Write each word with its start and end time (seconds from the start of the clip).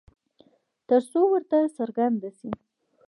ترڅو 0.87 1.21
ورته 1.31 1.57
څرگنده 1.75 2.29
شي 2.39 2.49